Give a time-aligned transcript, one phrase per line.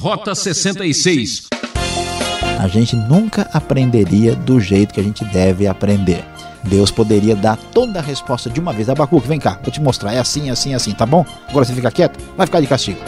[0.00, 1.48] Rota 66.
[2.58, 6.24] A gente nunca aprenderia do jeito que a gente deve aprender.
[6.64, 8.88] Deus poderia dar toda a resposta de uma vez.
[8.88, 10.14] Abacuque, vem cá, vou te mostrar.
[10.14, 11.22] É assim, assim, assim, tá bom?
[11.46, 12.98] Agora você fica quieto, vai ficar de castigo.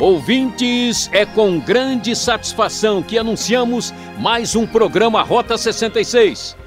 [0.00, 6.63] Ouvintes, é com grande satisfação que anunciamos mais um programa Rota 66.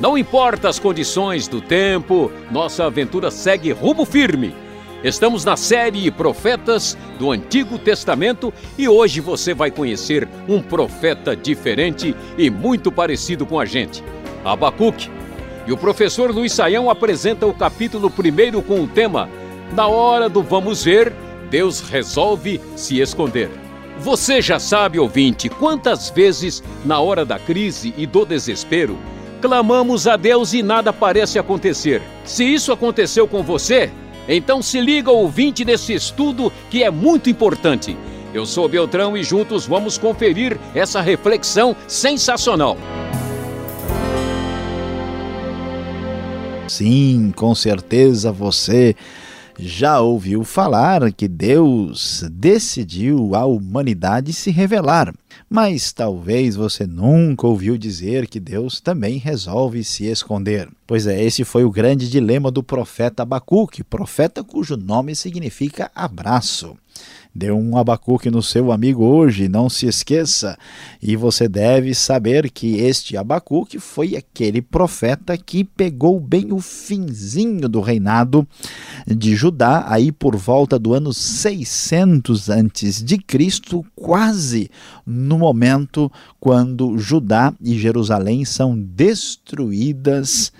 [0.00, 4.56] Não importa as condições do tempo, nossa aventura segue rumo firme.
[5.04, 12.16] Estamos na série Profetas do Antigo Testamento e hoje você vai conhecer um profeta diferente
[12.38, 14.02] e muito parecido com a gente,
[14.42, 15.10] Abacuque.
[15.66, 19.28] E o professor Luiz Saião apresenta o capítulo primeiro com o tema
[19.74, 21.12] Na hora do vamos ver,
[21.50, 23.50] Deus resolve se esconder.
[23.98, 28.98] Você já sabe, ouvinte, quantas vezes, na hora da crise e do desespero,
[29.40, 32.02] clamamos a Deus e nada parece acontecer.
[32.24, 33.90] Se isso aconteceu com você,
[34.28, 37.96] então se liga, ouvinte, nesse estudo que é muito importante.
[38.32, 42.76] Eu sou Beltrão e juntos vamos conferir essa reflexão sensacional.
[46.68, 48.94] Sim, com certeza você
[49.62, 55.12] já ouviu falar que Deus decidiu a humanidade se revelar,
[55.48, 60.68] mas talvez você nunca ouviu dizer que Deus também resolve se esconder.
[60.86, 66.76] Pois é, esse foi o grande dilema do profeta Abacuque, profeta cujo nome significa abraço.
[67.32, 70.58] Dê um abacuque no seu amigo hoje, não se esqueça.
[71.00, 77.68] E você deve saber que este abacuque foi aquele profeta que pegou bem o finzinho
[77.68, 78.46] do reinado
[79.06, 84.68] de Judá, aí por volta do ano 600 antes de Cristo, quase
[85.06, 90.52] no momento quando Judá e Jerusalém são destruídas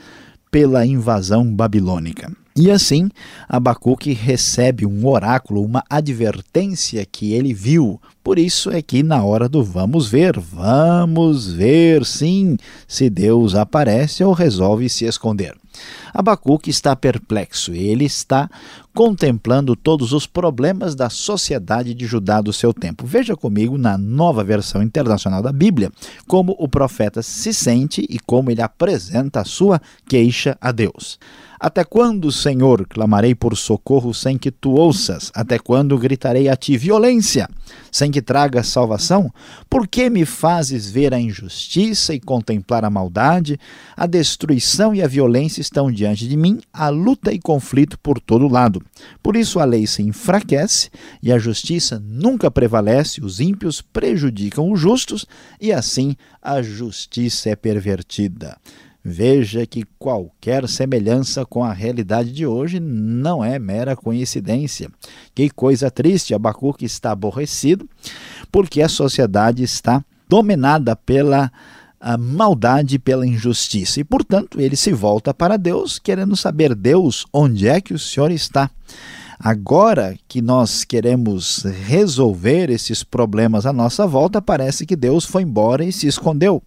[0.51, 2.40] pela invasão babilônica.
[2.57, 3.09] E assim,
[3.49, 8.01] Abacuque recebe um oráculo, uma advertência que ele viu.
[8.23, 14.23] Por isso é que na hora do vamos ver, vamos ver sim se Deus aparece
[14.23, 15.57] ou resolve se esconder.
[16.13, 18.51] Abacuque está perplexo, ele está
[18.93, 23.07] contemplando todos os problemas da sociedade de Judá do seu tempo.
[23.07, 25.91] Veja comigo na nova versão internacional da Bíblia
[26.27, 31.19] como o profeta se sente e como ele apresenta a sua queixa a Deus.
[31.63, 35.31] Até quando, Senhor, clamarei por socorro sem que tu ouças?
[35.35, 37.47] Até quando gritarei a ti violência,
[37.93, 39.33] sem que tragas salvação?
[39.69, 43.59] Por que me fazes ver a injustiça e contemplar a maldade?
[43.97, 48.49] A destruição e a violência estão diante de mim, a luta e conflito por todo
[48.49, 48.83] lado.
[49.23, 50.91] Por isso a lei se enfraquece
[51.23, 55.27] e a justiça nunca prevalece, os ímpios prejudicam os justos
[55.61, 58.57] e assim a justiça é pervertida.
[59.03, 64.91] Veja que qualquer semelhança com a realidade de hoje não é mera coincidência.
[65.35, 67.89] Que coisa triste, Abacuque está aborrecido
[68.53, 71.51] porque a sociedade está dominada pela
[72.01, 74.01] a maldade pela injustiça.
[74.01, 78.31] E, portanto, ele se volta para Deus, querendo saber, Deus, onde é que o Senhor
[78.31, 78.71] está?
[79.43, 85.83] Agora que nós queremos resolver esses problemas à nossa volta, parece que Deus foi embora
[85.83, 86.63] e se escondeu.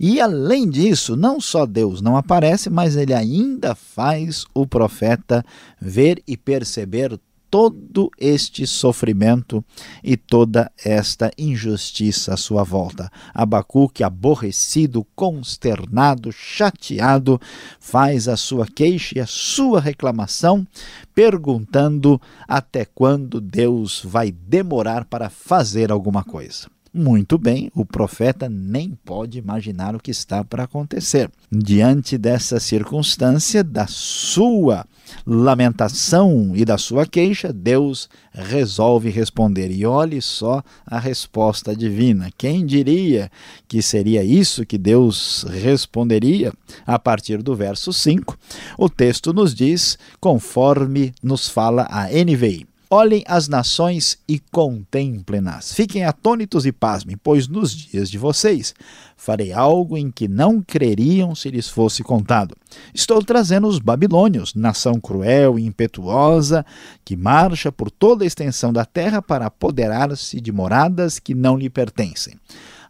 [0.00, 5.44] E além disso, não só Deus não aparece, mas ele ainda faz o profeta
[5.78, 7.20] ver e perceber
[7.54, 9.64] todo este sofrimento
[10.02, 13.08] e toda esta injustiça à sua volta.
[13.32, 17.40] Abacuque, aborrecido, consternado, chateado,
[17.78, 20.66] faz a sua queixa e a sua reclamação,
[21.14, 26.73] perguntando até quando Deus vai demorar para fazer alguma coisa.
[26.96, 31.28] Muito bem, o profeta nem pode imaginar o que está para acontecer.
[31.50, 34.86] Diante dessa circunstância, da sua
[35.26, 39.72] lamentação e da sua queixa, Deus resolve responder.
[39.72, 42.30] E olhe só a resposta divina.
[42.38, 43.28] Quem diria
[43.66, 46.52] que seria isso que Deus responderia?
[46.86, 48.38] A partir do verso 5,
[48.78, 52.68] o texto nos diz, conforme nos fala a NVI.
[52.90, 55.72] Olhem as nações e contemplem-nas.
[55.72, 58.74] Fiquem atônitos e pasmem, pois nos dias de vocês
[59.16, 62.54] farei algo em que não creriam se lhes fosse contado.
[62.92, 66.64] Estou trazendo os babilônios, nação cruel e impetuosa,
[67.04, 71.70] que marcha por toda a extensão da terra para apoderar-se de moradas que não lhe
[71.70, 72.34] pertencem.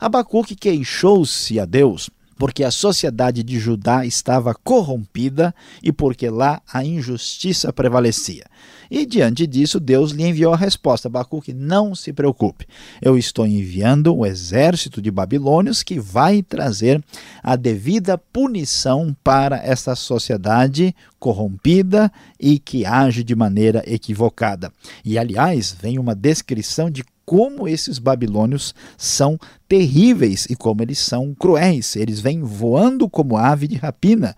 [0.01, 2.11] Abacuque queixou-se a Deus
[2.45, 8.45] porque a sociedade de Judá estava corrompida e porque lá a injustiça prevalecia.
[8.91, 12.67] E diante disso, Deus lhe enviou a resposta: Abacuque, não se preocupe.
[13.01, 17.03] Eu estou enviando o exército de babilônios que vai trazer
[17.43, 24.71] a devida punição para esta sociedade corrompida e que age de maneira equivocada.
[25.03, 29.39] E aliás, vem uma descrição de como esses babilônios são
[29.69, 31.97] terríveis e como eles são cruéis.
[31.97, 34.37] Eles vêm voando como ave de rapina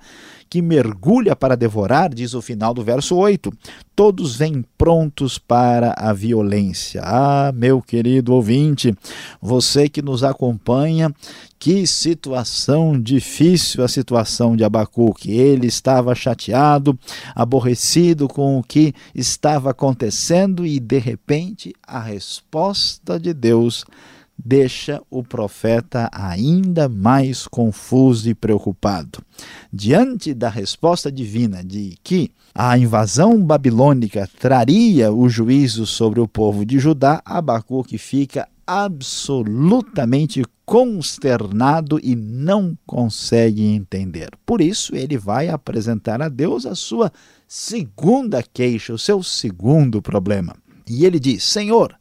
[0.49, 3.53] que mergulha para devorar, diz o final do verso 8.
[3.95, 7.03] Todos vêm prontos para a violência.
[7.05, 8.95] Ah, meu querido ouvinte,
[9.41, 11.13] você que nos acompanha,
[11.59, 15.33] que situação difícil a situação de Abacuque.
[15.33, 16.99] Ele estava chateado,
[17.35, 23.85] aborrecido com o que estava acontecendo e, de repente, a resposta de Deus
[24.39, 29.19] deixa o profeta ainda mais confuso e preocupado.
[29.73, 36.65] Diante da resposta divina de que a invasão babilônica traria o juízo sobre o povo
[36.65, 44.31] de Judá, Abacuque fica absolutamente consternado e não consegue entender.
[44.45, 47.13] Por isso, ele vai apresentar a Deus a sua
[47.47, 50.57] segunda queixa, o seu segundo problema.
[50.89, 51.95] E ele diz: Senhor,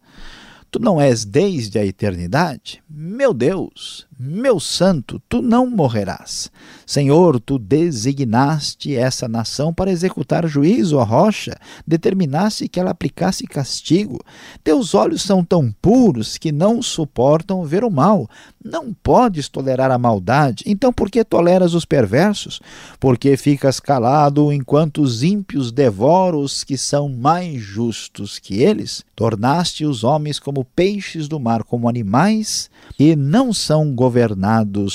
[0.76, 2.84] Tu não és desde a eternidade?
[2.90, 6.50] Meu Deus, meu santo, tu não morrerás.
[6.86, 14.24] Senhor, tu designaste essa nação para executar juízo à rocha, determinaste que ela aplicasse castigo.
[14.64, 18.30] Teus olhos são tão puros que não suportam ver o mal.
[18.64, 20.64] Não podes tolerar a maldade.
[20.66, 22.62] Então por que toleras os perversos?
[23.00, 29.04] Porque ficas calado enquanto os ímpios devoram os que são mais justos que eles?
[29.14, 33.94] Tornaste os homens como peixes do mar, como animais que não são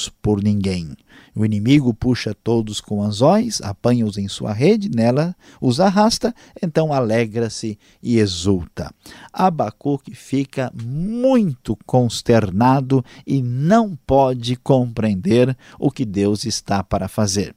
[0.08, 0.96] por ninguém.
[1.34, 7.78] O inimigo puxa todos com anzóis, apanha-os em sua rede, nela os arrasta, então alegra-se
[8.02, 8.92] e exulta.
[9.32, 17.54] Abacuque fica muito consternado e não pode compreender o que Deus está para fazer.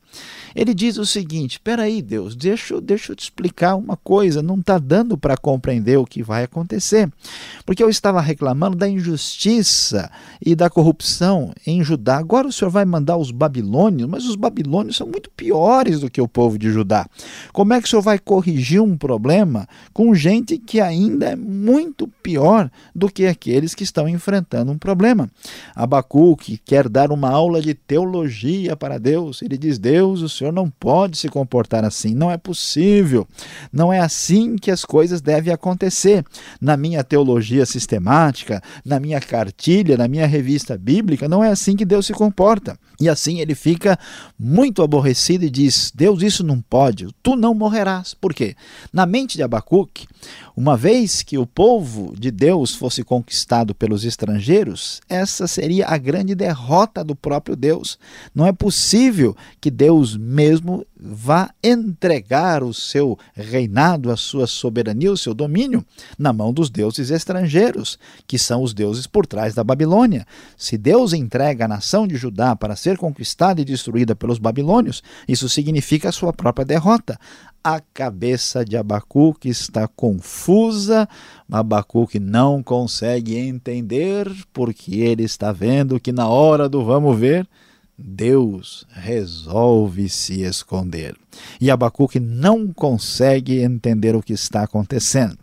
[0.55, 4.77] Ele diz o seguinte: Peraí, Deus, deixa, deixa eu te explicar uma coisa, não está
[4.77, 7.11] dando para compreender o que vai acontecer.
[7.65, 10.11] Porque eu estava reclamando da injustiça
[10.43, 12.17] e da corrupção em Judá.
[12.17, 16.21] Agora o Senhor vai mandar os babilônios, mas os babilônios são muito piores do que
[16.21, 17.05] o povo de Judá.
[17.51, 22.07] Como é que o Senhor vai corrigir um problema com gente que ainda é muito
[22.07, 25.29] pior do que aqueles que estão enfrentando um problema?
[25.75, 29.41] Abacuque quer dar uma aula de teologia para Deus.
[29.41, 33.27] Ele diz: Deus, o Senhor não pode se comportar assim, não é possível.
[33.71, 36.23] Não é assim que as coisas devem acontecer.
[36.61, 41.85] Na minha teologia sistemática, na minha cartilha, na minha revista bíblica, não é assim que
[41.85, 42.77] Deus se comporta.
[42.99, 43.97] E assim ele fica
[44.37, 48.13] muito aborrecido e diz: Deus, isso não pode, tu não morrerás.
[48.13, 48.55] Por quê?
[48.91, 50.07] Na mente de Abacuque,
[50.55, 56.35] uma vez que o povo de Deus fosse conquistado pelos estrangeiros, essa seria a grande
[56.35, 57.97] derrota do próprio Deus.
[58.35, 65.17] Não é possível que Deus mesmo vá entregar o seu reinado, a sua soberania, o
[65.17, 65.83] seu domínio
[66.17, 70.25] na mão dos deuses estrangeiros, que são os deuses por trás da Babilônia.
[70.55, 73.22] Se Deus entrega a nação de Judá para ser conquistada
[73.61, 77.19] e destruída pelos babilônios, isso significa a sua própria derrota.
[77.63, 81.07] A cabeça de Abacuque está confusa,
[81.49, 87.47] Abacuque não consegue entender, porque ele está vendo que na hora do vamos ver,
[87.97, 91.15] Deus resolve se esconder.
[91.61, 95.37] E Abacuque não consegue entender o que está acontecendo.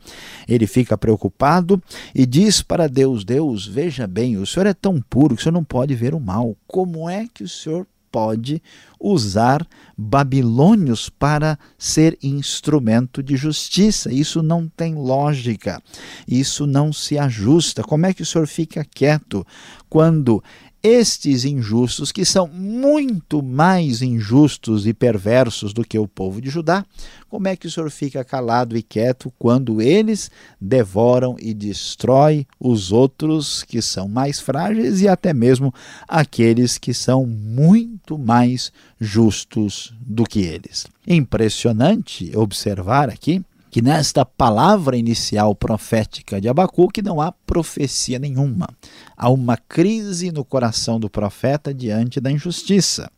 [0.48, 1.80] Ele fica preocupado
[2.14, 5.54] e diz para Deus: Deus, veja bem, o Senhor é tão puro que o Senhor
[5.54, 6.56] não pode ver o mal.
[6.66, 8.62] Como é que o Senhor pode
[8.98, 14.12] usar babilônios para ser instrumento de justiça.
[14.12, 15.82] Isso não tem lógica.
[16.26, 17.82] Isso não se ajusta.
[17.82, 19.46] Como é que o senhor fica quieto
[19.88, 20.42] quando
[20.82, 26.84] estes injustos, que são muito mais injustos e perversos do que o povo de Judá,
[27.28, 32.90] como é que o Senhor fica calado e quieto quando eles devoram e destrói os
[32.90, 35.72] outros que são mais frágeis e até mesmo
[36.08, 40.86] aqueles que são muito mais justos do que eles?
[41.06, 48.68] Impressionante observar aqui que nesta palavra inicial profética de Abacuque não há profecia nenhuma.
[49.16, 53.10] Há uma crise no coração do profeta diante da injustiça.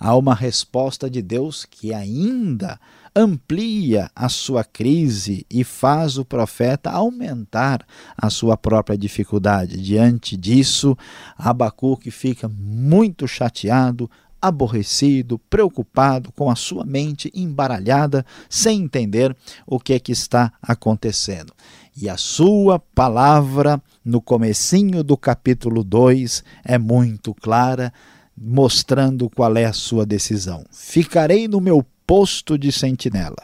[0.00, 2.80] Há uma resposta de Deus que ainda
[3.14, 7.84] amplia a sua crise e faz o profeta aumentar
[8.16, 9.76] a sua própria dificuldade.
[9.80, 10.96] Diante disso,
[11.36, 14.08] Abacuque fica muito chateado,
[14.40, 21.52] aborrecido, preocupado, com a sua mente embaralhada, sem entender o que é que está acontecendo.
[22.00, 27.92] E a sua palavra no comecinho do capítulo 2 é muito clara,
[28.36, 30.64] mostrando qual é a sua decisão.
[30.70, 33.36] Ficarei no meu posto de sentinela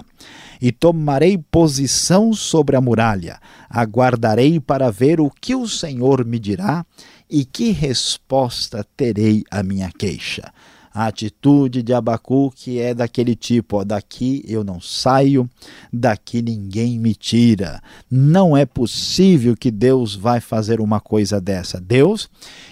[0.59, 3.39] e tomarei posição sobre a muralha.
[3.69, 6.87] Aguardarei para ver o que o Senhor me dirá
[7.29, 10.54] e que resposta terei à minha queixa.
[10.95, 15.51] A atitude de Abacuque é daquele tipo: ó, daqui eu não saio,
[15.93, 17.83] daqui ninguém me tira.
[18.09, 21.81] Não é possível que Deus vai fazer uma coisa dessa.
[21.81, 22.31] Deus,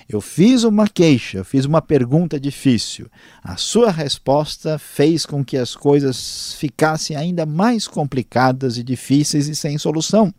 [0.08, 3.08] eu fiz uma queixa, eu fiz uma pergunta difícil.
[3.42, 9.56] A sua resposta fez com que as coisas ficassem ainda mais complicadas e difíceis e
[9.56, 10.32] sem solução.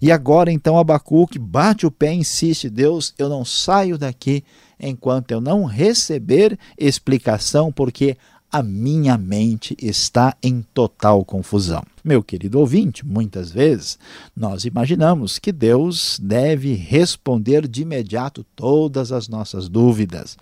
[0.00, 4.44] E agora então Abacuque bate o pé e insiste: Deus, eu não saio daqui
[4.80, 8.16] enquanto eu não receber explicação, porque
[8.52, 11.82] a minha mente está em total confusão.
[12.04, 13.98] Meu querido ouvinte, muitas vezes
[14.36, 20.36] nós imaginamos que Deus deve responder de imediato todas as nossas dúvidas,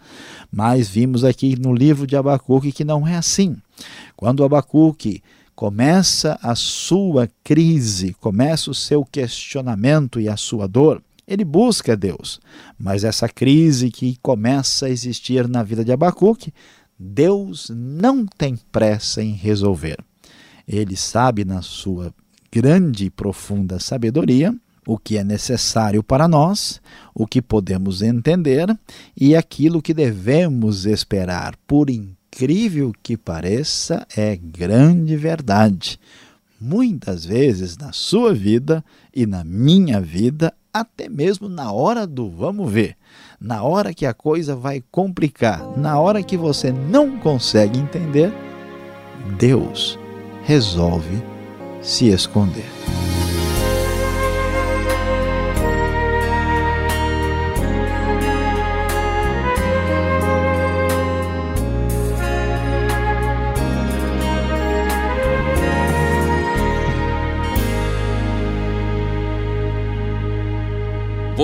[0.51, 3.57] mas vimos aqui no livro de Abacuque que não é assim.
[4.17, 5.23] Quando Abacuque
[5.61, 12.41] começa a sua crise, começa o seu questionamento e a sua dor, ele busca Deus.
[12.79, 16.51] Mas essa crise que começa a existir na vida de Abacuque,
[16.99, 19.99] Deus não tem pressa em resolver.
[20.67, 22.11] Ele sabe, na sua
[22.51, 24.55] grande e profunda sabedoria,
[24.87, 26.81] o que é necessário para nós,
[27.15, 28.75] o que podemos entender
[29.15, 31.55] e aquilo que devemos esperar.
[31.67, 31.91] Por
[32.41, 36.01] incrível que pareça, é grande verdade.
[36.59, 38.83] Muitas vezes na sua vida
[39.15, 42.97] e na minha vida até mesmo na hora do vamos ver,
[43.39, 48.33] na hora que a coisa vai complicar, na hora que você não consegue entender,
[49.39, 49.99] Deus
[50.45, 51.23] resolve
[51.83, 52.65] se esconder.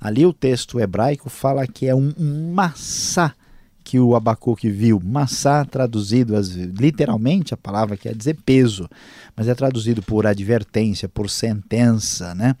[0.00, 2.12] Ali o texto hebraico fala que é um
[2.52, 3.34] massá
[3.82, 5.00] que o Abacuque viu.
[5.02, 6.34] Massá, traduzido
[6.78, 8.88] literalmente, a palavra quer dizer peso,
[9.36, 12.56] mas é traduzido por advertência, por sentença, né?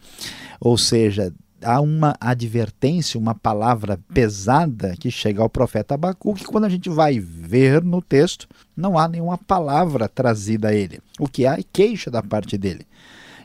[0.60, 1.32] Ou seja,
[1.62, 6.88] há uma advertência, uma palavra pesada que chega ao profeta Abacuque, que quando a gente
[6.88, 8.46] vai ver no texto,
[8.76, 11.00] não há nenhuma palavra trazida a ele.
[11.18, 12.86] O que há é queixa da parte dele.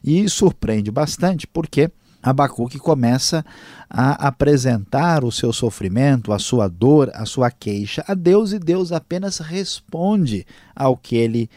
[0.04, 3.44] E surpreende bastante, porque Abacuque começa
[3.90, 8.92] a apresentar o seu sofrimento, a sua dor, a sua queixa a Deus e Deus
[8.92, 10.46] apenas responde
[10.76, 11.50] ao que ele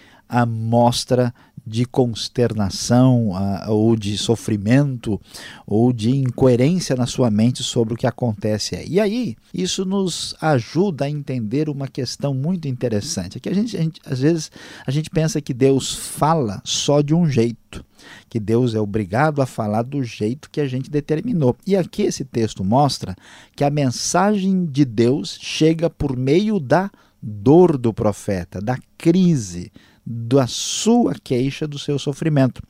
[0.47, 1.35] mostra
[1.67, 5.21] de consternação uh, ou de sofrimento
[5.67, 8.87] ou de incoerência na sua mente sobre o que acontece aí.
[8.89, 13.39] E aí, isso nos ajuda a entender uma questão muito interessante.
[13.39, 14.51] É que a gente, a gente, às vezes
[14.87, 17.85] a gente pensa que Deus fala só de um jeito,
[18.29, 21.57] que Deus é obrigado a falar do jeito que a gente determinou.
[21.67, 23.17] E aqui esse texto mostra
[23.57, 26.91] que a mensagem de Deus chega por meio da
[27.23, 29.73] dor do profeta, da crise,
[30.07, 32.63] da sua queixa, do seu sofrimento.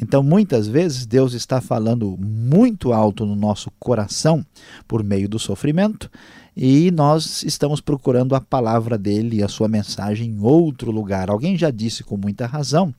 [0.00, 4.44] Então, muitas vezes, Deus está falando muito alto no nosso coração
[4.88, 6.10] por meio do sofrimento
[6.56, 11.30] e nós estamos procurando a palavra dele e a sua mensagem em outro lugar.
[11.30, 12.94] Alguém já disse com muita razão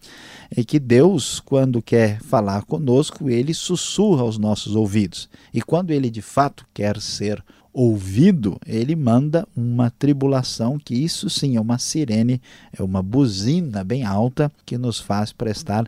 [0.50, 5.30] é que Deus, quando quer falar conosco, ele sussurra aos nossos ouvidos.
[5.54, 11.58] E quando ele de fato quer ser ouvido, ele manda uma tribulação, que isso sim
[11.58, 12.42] é uma sirene,
[12.78, 15.86] é uma buzina bem alta que nos faz prestar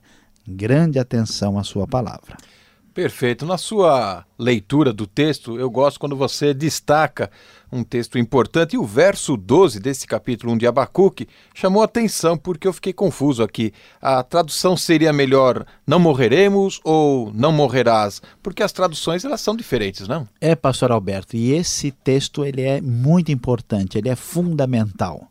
[0.47, 2.37] grande atenção à sua palavra.
[2.93, 3.45] Perfeito.
[3.45, 7.29] Na sua leitura do texto, eu gosto quando você destaca
[7.75, 12.67] um texto importante e o verso 12 desse capítulo 1 de Abacuque chamou atenção porque
[12.67, 13.73] eu fiquei confuso aqui.
[14.01, 20.07] A tradução seria melhor não morreremos ou não morrerás, porque as traduções elas são diferentes,
[20.07, 20.27] não?
[20.39, 25.29] É, pastor Alberto, e esse texto ele é muito importante, ele é fundamental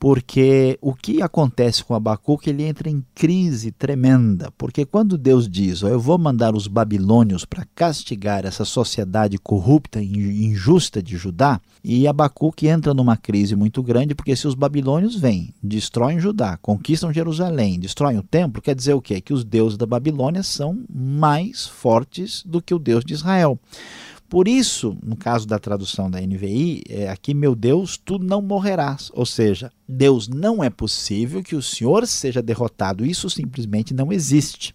[0.00, 5.82] porque o que acontece com Abacuque, ele entra em crise tremenda, porque quando Deus diz,
[5.82, 11.60] oh, eu vou mandar os babilônios para castigar essa sociedade corrupta e injusta de Judá,
[11.84, 17.12] e Abacuque entra numa crise muito grande, porque se os babilônios vêm, destroem Judá, conquistam
[17.12, 19.20] Jerusalém, destroem o templo, quer dizer o quê?
[19.20, 23.60] Que os deuses da Babilônia são mais fortes do que o Deus de Israel.
[24.30, 29.10] Por isso, no caso da tradução da NVI, é aqui, meu Deus, tu não morrerás.
[29.12, 33.04] Ou seja, Deus não é possível que o Senhor seja derrotado.
[33.04, 34.72] Isso simplesmente não existe.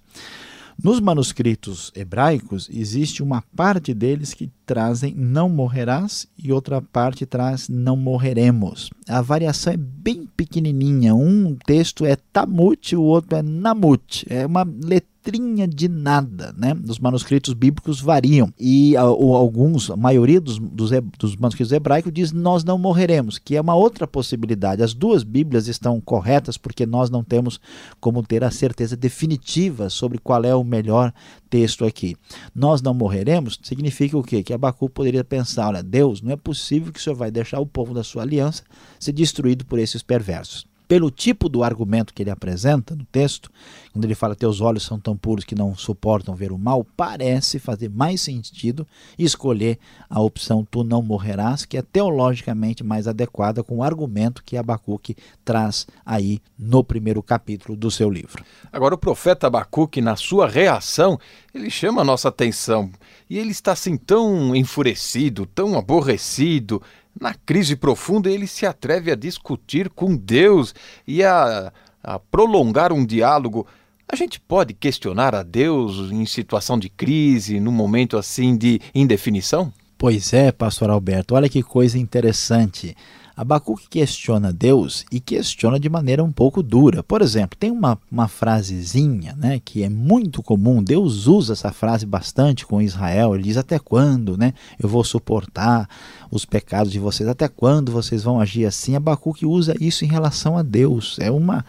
[0.84, 7.70] Nos manuscritos hebraicos, existe uma parte deles que trazem não morrerás e outra parte traz
[7.70, 8.90] não morreremos.
[9.08, 11.16] A variação é bem pequenininha.
[11.16, 14.26] Um texto é tamut, o outro é namut.
[14.30, 16.76] É uma letra letrinha de nada, né?
[16.88, 22.32] Os manuscritos bíblicos variam e ou, alguns, a maioria dos, dos, dos manuscritos hebraicos diz
[22.32, 24.84] nós não morreremos, que é uma outra possibilidade.
[24.84, 27.60] As duas Bíblias estão corretas porque nós não temos
[28.00, 31.12] como ter a certeza definitiva sobre qual é o melhor
[31.50, 32.16] texto aqui.
[32.54, 34.44] Nós não morreremos significa o quê?
[34.44, 37.66] Que Abacu poderia pensar, olha, Deus, não é possível que o Senhor vai deixar o
[37.66, 38.64] povo da sua aliança
[39.00, 43.50] ser destruído por esses perversos pelo tipo do argumento que ele apresenta no texto,
[43.92, 47.60] quando ele fala teus olhos são tão puros que não suportam ver o mal, parece
[47.60, 48.86] fazer mais sentido
[49.18, 54.58] escolher a opção tu não morrerás, que é teologicamente mais adequada com o argumento que
[54.58, 58.44] Abacuque traz aí no primeiro capítulo do seu livro.
[58.72, 61.20] Agora o profeta Abacuque, na sua reação,
[61.54, 62.92] ele chama a nossa atenção
[63.30, 66.82] e ele está assim tão enfurecido, tão aborrecido,
[67.20, 70.76] na crise profunda, ele se atreve a discutir com Deus
[71.08, 71.72] e a,
[72.04, 73.66] a prolongar um diálogo.
[74.08, 79.74] A gente pode questionar a Deus em situação de crise, num momento assim de indefinição?
[79.98, 82.96] Pois é, pastor Alberto, olha que coisa interessante.
[83.36, 87.04] Abacuque questiona Deus e questiona de maneira um pouco dura.
[87.04, 92.06] Por exemplo, tem uma, uma frasezinha né, que é muito comum, Deus usa essa frase
[92.06, 95.90] bastante com Israel, ele diz até quando né, eu vou suportar
[96.32, 98.96] os pecados de vocês, até quando vocês vão agir assim?
[98.96, 101.66] Abacuque usa isso em relação a Deus, é uma,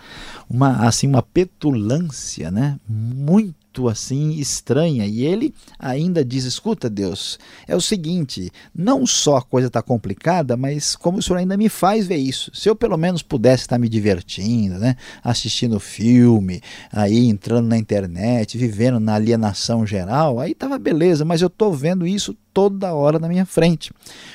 [0.48, 5.06] uma, assim, uma petulância né, muito muito assim estranha.
[5.06, 10.56] E ele ainda diz: escuta, Deus, é o seguinte, não só a coisa está complicada,
[10.56, 12.50] mas como o senhor ainda me faz ver isso.
[12.54, 14.96] Se eu pelo menos pudesse estar me divertindo, né?
[15.22, 16.60] assistindo filme,
[16.90, 22.06] aí entrando na internet, vivendo na alienação geral, aí tava beleza, mas eu estou vendo
[22.06, 23.92] isso toda hora na minha frente.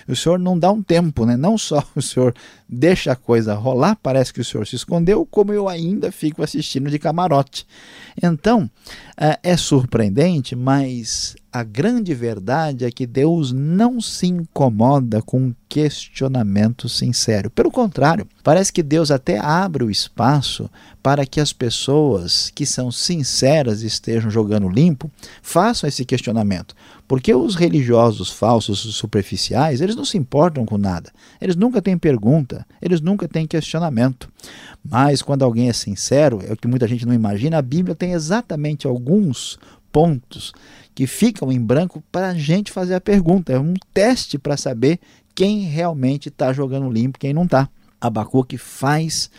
[0.07, 1.35] O senhor não dá um tempo, né?
[1.35, 2.35] Não só o senhor
[2.69, 6.91] deixa a coisa rolar, parece que o senhor se escondeu, como eu ainda fico assistindo
[6.91, 7.65] de camarote.
[8.21, 8.69] Então,
[9.17, 16.87] é, é surpreendente, mas a grande verdade é que Deus não se incomoda com questionamento
[16.87, 17.49] sincero.
[17.49, 20.69] Pelo contrário, parece que Deus até abre o espaço
[21.03, 25.11] para que as pessoas que são sinceras estejam jogando limpo
[25.41, 26.73] façam esse questionamento.
[27.05, 31.11] Porque os religiosos falsos, os superficiais, eles não se importam com nada.
[31.41, 34.29] Eles nunca têm pergunta, eles nunca têm questionamento.
[34.81, 38.13] Mas quando alguém é sincero, é o que muita gente não imagina, a Bíblia tem
[38.13, 39.59] exatamente alguns
[39.91, 40.53] pontos
[40.93, 43.53] que ficam em branco para a gente fazer a pergunta.
[43.53, 44.99] É um teste para saber
[45.33, 47.69] quem realmente está jogando limpo quem não está.
[47.99, 49.29] Abacuque faz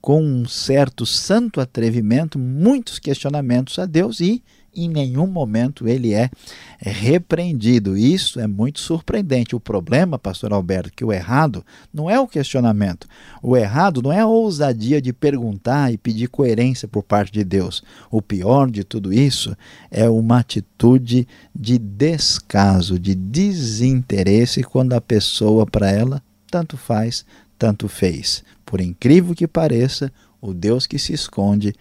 [0.00, 4.42] com um certo santo atrevimento muitos questionamentos a Deus e
[4.84, 6.30] em nenhum momento ele é
[6.78, 7.96] repreendido.
[7.96, 9.56] Isso é muito surpreendente.
[9.56, 13.08] O problema, pastor Alberto, que o errado não é o questionamento.
[13.42, 17.82] O errado não é a ousadia de perguntar e pedir coerência por parte de Deus.
[18.10, 19.56] O pior de tudo isso
[19.90, 27.24] é uma atitude de descaso, de desinteresse quando a pessoa para ela tanto faz,
[27.58, 28.44] tanto fez.
[28.64, 31.74] Por incrível que pareça, o Deus que se esconde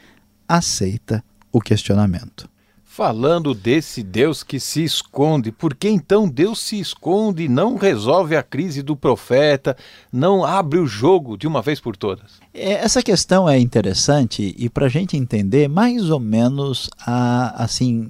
[0.47, 2.49] aceita o questionamento.
[2.97, 8.36] Falando desse Deus que se esconde, por que então Deus se esconde e não resolve
[8.36, 9.77] a crise do profeta,
[10.12, 12.39] não abre o jogo de uma vez por todas?
[12.51, 18.10] É, essa questão é interessante e para a gente entender mais ou menos a, assim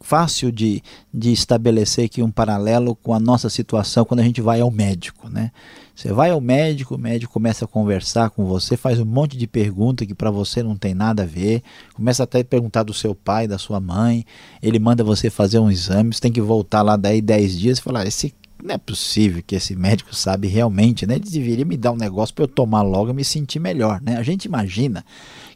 [0.00, 4.62] fácil de, de estabelecer aqui um paralelo com a nossa situação quando a gente vai
[4.62, 5.52] ao médico, né?
[5.94, 9.46] Você vai ao médico, o médico começa a conversar com você, faz um monte de
[9.46, 11.62] perguntas que para você não tem nada a ver,
[11.94, 14.24] começa até a perguntar do seu pai, da sua mãe,
[14.62, 17.82] ele manda você fazer um exame, você tem que voltar lá daí 10 dias e
[17.82, 21.16] falar, esse não é possível que esse médico sabe realmente, né?
[21.16, 24.16] Ele deveria me dar um negócio para eu tomar logo e me sentir melhor, né?
[24.16, 25.04] A gente imagina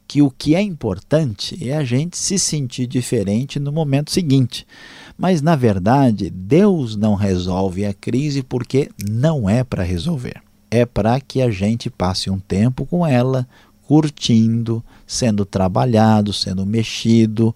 [0.08, 4.66] que o que é importante é a gente se sentir diferente no momento seguinte.
[5.16, 10.42] Mas, na verdade, Deus não resolve a crise porque não é para resolver.
[10.70, 13.48] É para que a gente passe um tempo com ela,
[13.86, 17.54] curtindo, sendo trabalhado, sendo mexido,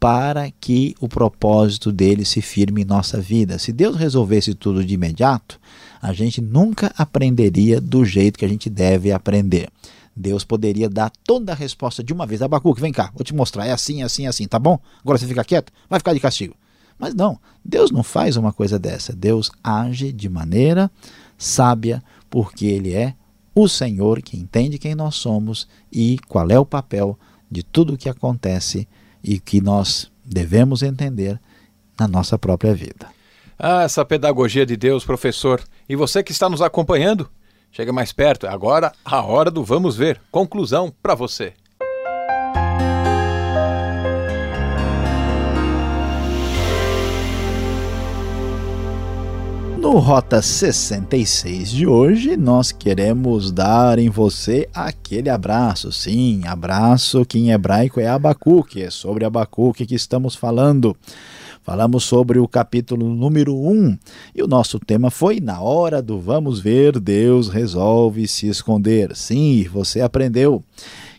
[0.00, 3.58] para que o propósito dele se firme em nossa vida.
[3.58, 5.60] Se Deus resolvesse tudo de imediato,
[6.02, 9.68] a gente nunca aprenderia do jeito que a gente deve aprender.
[10.14, 12.40] Deus poderia dar toda a resposta de uma vez.
[12.40, 13.66] Abacuque, vem cá, vou te mostrar.
[13.66, 14.78] É assim, é assim, é assim, tá bom?
[15.02, 16.54] Agora você fica quieto, vai ficar de castigo.
[16.98, 19.14] Mas não, Deus não faz uma coisa dessa.
[19.14, 20.90] Deus age de maneira
[21.36, 23.14] sábia, porque Ele é
[23.54, 27.18] o Senhor que entende quem nós somos e qual é o papel
[27.50, 28.88] de tudo o que acontece
[29.22, 31.40] e que nós devemos entender
[31.98, 33.08] na nossa própria vida.
[33.58, 35.62] Ah, essa pedagogia de Deus, professor.
[35.88, 37.30] E você que está nos acompanhando,
[37.76, 40.18] Chega mais perto, agora a hora do vamos ver.
[40.30, 41.52] Conclusão para você.
[49.86, 55.92] No Rota 66 de hoje, nós queremos dar em você aquele abraço.
[55.92, 60.96] Sim, abraço que em hebraico é Abacuque, é sobre Abacuque que estamos falando.
[61.62, 63.96] Falamos sobre o capítulo número 1
[64.34, 69.14] e o nosso tema foi Na hora do vamos ver, Deus resolve se esconder.
[69.14, 70.64] Sim, você aprendeu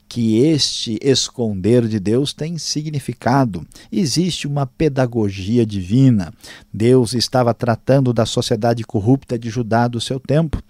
[0.08, 3.66] que este esconder de Deus tem significado.
[3.92, 6.34] Existe uma pedagogia divina.
[6.74, 10.62] Deus estava tratando da sociedade corrupta de Judá do seu tempo.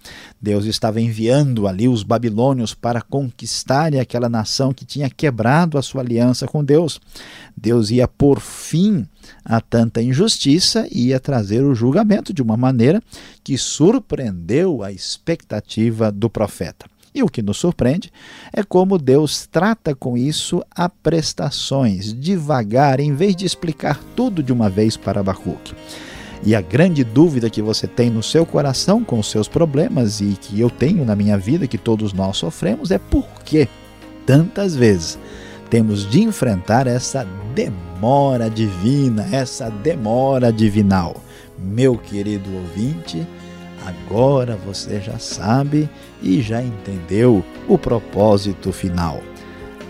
[0.42, 6.02] Deus estava enviando ali os babilônios para conquistarem aquela nação que tinha quebrado a sua
[6.02, 7.00] aliança com Deus.
[7.56, 9.08] Deus ia por fim
[9.44, 13.02] a tanta injustiça e ia trazer o julgamento de uma maneira
[13.44, 16.86] que surpreendeu a expectativa do profeta.
[17.18, 18.12] E o que nos surpreende
[18.54, 24.54] é como Deus trata com isso a prestações, devagar, em vez de explicar tudo de
[24.54, 25.74] uma vez para Abacuque.
[26.44, 30.38] E a grande dúvida que você tem no seu coração com os seus problemas e
[30.40, 33.68] que eu tenho na minha vida, que todos nós sofremos, é por que
[34.24, 35.18] tantas vezes
[35.72, 41.16] temos de enfrentar essa demora divina, essa demora divinal.
[41.58, 43.26] Meu querido ouvinte,
[43.88, 45.90] Agora você já sabe
[46.22, 49.22] e já entendeu o propósito final.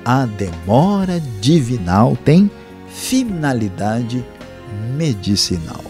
[0.03, 2.49] A demora divinal tem
[2.87, 4.25] finalidade
[4.95, 5.83] medicinal.